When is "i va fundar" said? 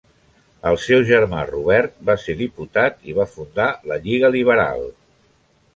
3.11-3.69